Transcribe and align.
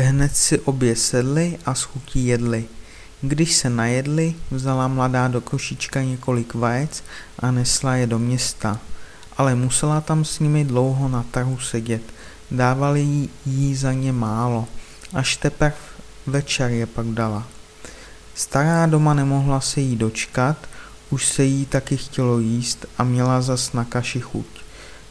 Hned 0.00 0.36
si 0.36 0.58
obě 0.58 0.96
sedli 0.96 1.58
a 1.66 1.74
s 1.74 1.82
chutí 1.82 2.26
jedli. 2.26 2.64
Když 3.20 3.56
se 3.56 3.70
najedli, 3.70 4.34
vzala 4.50 4.88
mladá 4.88 5.28
do 5.28 5.40
košíčka 5.40 6.02
několik 6.02 6.54
vajec 6.54 7.04
a 7.38 7.50
nesla 7.50 7.94
je 7.94 8.06
do 8.06 8.18
města. 8.18 8.78
Ale 9.36 9.54
musela 9.54 10.00
tam 10.00 10.24
s 10.24 10.38
nimi 10.38 10.64
dlouho 10.64 11.08
na 11.08 11.24
trhu 11.30 11.58
sedět. 11.58 12.02
Dávali 12.50 13.28
jí 13.46 13.76
za 13.76 13.92
ně 13.92 14.12
málo, 14.12 14.68
až 15.12 15.36
teprve 15.36 15.74
večer 16.26 16.70
je 16.70 16.86
pak 16.86 17.06
dala. 17.06 17.46
Stará 18.34 18.86
doma 18.86 19.14
nemohla 19.14 19.60
se 19.60 19.80
jí 19.80 19.96
dočkat, 19.96 20.56
už 21.10 21.26
se 21.26 21.44
jí 21.44 21.66
taky 21.66 21.96
chtělo 21.96 22.38
jíst 22.38 22.86
a 22.98 23.04
měla 23.04 23.42
zas 23.42 23.72
na 23.72 23.84
kaši 23.84 24.20
chuť. 24.20 24.46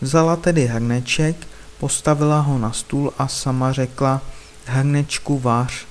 Vzala 0.02 0.36
tedy 0.36 0.66
hrneček, 0.66 1.48
postavila 1.80 2.40
ho 2.40 2.58
na 2.58 2.71
stůl 2.71 3.14
a 3.18 3.28
sama 3.28 3.71
řekla, 3.71 4.21
hrnečku 4.70 5.40
vař. 5.40 5.86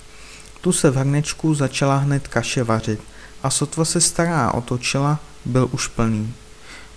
Tu 0.61 0.73
se 0.73 0.91
v 0.91 0.97
hrnečku 0.97 1.55
začala 1.55 1.97
hned 1.97 2.29
kaše 2.29 2.65
vařit 2.65 3.01
a 3.43 3.51
sotva 3.51 3.85
se 3.85 4.01
stará 4.01 4.55
otočila, 4.55 5.19
byl 5.45 5.69
už 5.73 5.87
plný. 5.87 6.35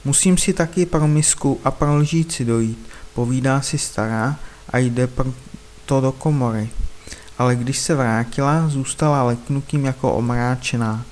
Musím 0.05 0.37
si 0.37 0.53
taky 0.53 0.85
pro 0.85 1.07
misku 1.07 1.59
a 1.63 1.71
pro 1.71 1.95
lžíci 1.97 2.45
dojít, 2.45 2.87
povídá 3.13 3.61
si 3.61 3.77
stará 3.77 4.35
a 4.69 4.77
jde 4.77 5.09
to 5.85 6.01
do 6.01 6.11
komory. 6.11 6.69
Ale 7.37 7.55
když 7.55 7.79
se 7.79 7.95
vrátila, 7.95 8.67
zůstala 8.67 9.23
leknutím 9.23 9.85
jako 9.85 10.13
omráčená. 10.13 11.05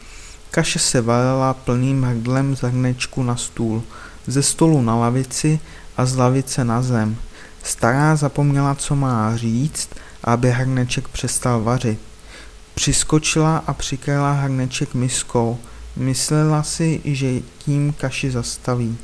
Kaše 0.52 0.80
se 0.80 1.02
valila 1.02 1.54
plným 1.54 2.04
hrdlem 2.04 2.56
z 2.56 2.62
hrnečku 2.62 3.24
na 3.24 3.36
stůl, 3.36 3.84
ze 4.28 4.44
stolu 4.44 4.82
na 4.82 4.96
lavici 4.96 5.60
a 5.98 6.06
z 6.06 6.16
lavice 6.16 6.64
na 6.64 6.82
zem. 6.82 7.18
Stará 7.64 8.16
zapomněla, 8.16 8.76
co 8.76 8.96
má 8.96 9.38
říct, 9.38 9.90
aby 10.24 10.52
hrneček 10.52 11.08
přestal 11.08 11.64
vařit. 11.64 12.00
Přiskočila 12.76 13.58
a 13.68 13.74
přikryla 13.74 14.32
hrneček 14.32 14.94
miskou. 14.94 15.60
Myslela 15.96 16.64
si, 16.64 17.02
že 17.06 17.40
tím 17.58 17.94
kaši 17.94 18.32
zastaví. 18.32 18.98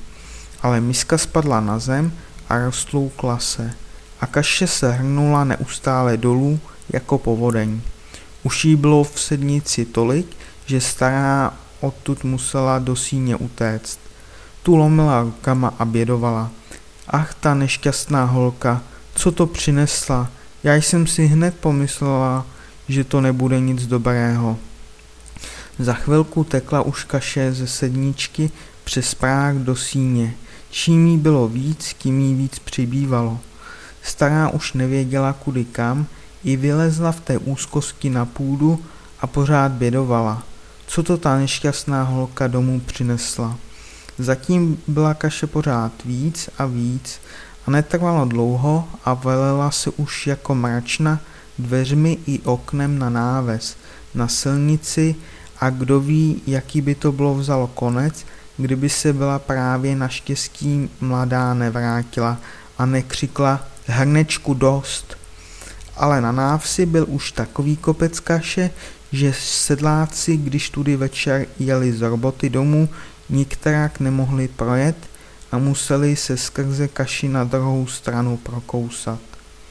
Ale 0.62 0.82
miska 0.82 1.18
spadla 1.18 1.60
na 1.60 1.80
zem 1.80 2.14
a 2.50 2.60
roztloukla 2.60 3.40
se. 3.40 3.74
A 4.22 4.26
kaše 4.26 4.68
se 4.68 4.92
hrnula 4.92 5.44
neustále 5.44 6.18
dolů 6.18 6.60
jako 6.90 7.18
povodeň. 7.18 7.82
Už 8.44 8.66
jí 8.66 8.76
bylo 8.76 9.04
v 9.04 9.20
sednici 9.20 9.86
tolik, 9.86 10.38
že 10.66 10.82
stará 10.82 11.54
odtud 11.82 12.24
musela 12.24 12.80
do 12.80 12.96
síně 12.96 13.36
utéct. 13.36 14.00
Tu 14.64 14.76
lomila 14.76 15.22
rukama 15.22 15.74
a 15.80 15.86
bědovala. 15.86 16.52
Ach, 17.08 17.34
ta 17.34 17.54
nešťastná 17.54 18.26
holka, 18.26 18.82
co 19.16 19.32
to 19.32 19.46
přinesla? 19.48 20.30
Já 20.66 20.76
jsem 20.76 21.08
si 21.08 21.26
hned 21.26 21.56
pomyslela, 21.56 22.46
že 22.90 23.04
to 23.04 23.22
nebude 23.22 23.60
nic 23.60 23.88
dobrého. 23.88 24.58
Za 25.80 25.94
chvilku 25.94 26.44
tekla 26.44 26.82
už 26.82 27.04
kaše 27.04 27.54
ze 27.54 27.68
sedničky 27.68 28.52
přes 28.84 29.16
práh 29.16 29.56
do 29.56 29.76
síně. 29.76 30.34
Čím 30.70 31.08
jí 31.08 31.18
bylo 31.18 31.48
víc, 31.48 31.96
tím 31.98 32.20
jí 32.20 32.36
víc 32.36 32.60
přibývalo. 32.60 33.40
Stará 34.02 34.50
už 34.50 34.74
nevěděla 34.74 35.34
kudy 35.34 35.66
kam, 35.66 36.06
i 36.44 36.56
vylezla 36.56 37.12
v 37.12 37.20
té 37.20 37.38
úzkosti 37.38 38.10
na 38.10 38.26
půdu 38.26 38.86
a 39.20 39.28
pořád 39.28 39.72
bědovala. 39.72 40.44
Co 40.88 41.04
to 41.04 41.18
ta 41.18 41.38
nešťastná 41.38 42.04
holka 42.04 42.48
domů 42.48 42.80
přinesla? 42.80 43.58
Zatím 44.18 44.78
byla 44.88 45.14
kaše 45.14 45.48
pořád 45.48 45.92
víc 46.06 46.50
a 46.58 46.66
víc 46.66 47.20
a 47.68 47.72
netrvalo 47.72 48.26
dlouho 48.26 48.88
a 49.06 49.14
velela 49.14 49.72
se 49.72 49.90
už 49.90 50.28
jako 50.28 50.56
mračna 50.56 51.20
dveřmi 51.60 52.18
i 52.28 52.40
oknem 52.40 53.00
na 53.00 53.10
náves, 53.10 53.78
na 54.16 54.28
silnici 54.28 55.16
a 55.60 55.70
kdo 55.70 56.00
ví, 56.00 56.42
jaký 56.48 56.82
by 56.82 56.96
to 56.96 57.12
bylo 57.12 57.36
vzalo 57.36 57.68
konec, 57.68 58.26
kdyby 58.58 58.90
se 58.90 59.14
byla 59.14 59.40
právě 59.40 59.96
naštěstí 59.96 60.90
mladá 61.02 61.54
nevrátila 61.54 62.38
a 62.78 62.86
nekřikla 62.86 63.68
hrnečku 63.86 64.54
dost. 64.54 65.18
Ale 65.98 66.22
na 66.22 66.32
návsi 66.32 66.86
byl 66.86 67.06
už 67.10 67.32
takový 67.32 67.78
kopec 67.78 68.20
kaše, 68.20 68.70
že 69.12 69.34
sedláci, 69.40 70.38
když 70.38 70.70
tudy 70.70 70.96
večer 70.96 71.46
jeli 71.60 71.94
z 71.94 72.02
roboty 72.02 72.50
domů, 72.50 72.90
nikterak 73.30 74.00
nemohli 74.00 74.48
projet 74.48 74.96
a 75.56 75.58
museli 75.58 76.16
se 76.16 76.38
skrze 76.38 76.88
kaši 76.88 77.28
na 77.28 77.44
druhou 77.44 77.88
stranu 77.88 78.38
prokousat. 78.38 79.35